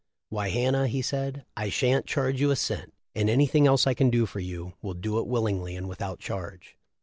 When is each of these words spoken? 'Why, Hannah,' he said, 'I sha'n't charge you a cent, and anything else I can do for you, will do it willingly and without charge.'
'Why, 0.29 0.49
Hannah,' 0.49 0.87
he 0.87 1.03
said, 1.03 1.45
'I 1.55 1.69
sha'n't 1.69 2.05
charge 2.07 2.41
you 2.41 2.49
a 2.49 2.55
cent, 2.55 2.91
and 3.13 3.29
anything 3.29 3.67
else 3.67 3.85
I 3.85 3.93
can 3.93 4.09
do 4.09 4.25
for 4.25 4.39
you, 4.39 4.73
will 4.81 4.95
do 4.95 5.19
it 5.19 5.27
willingly 5.27 5.75
and 5.75 5.87
without 5.87 6.17
charge.' 6.17 6.75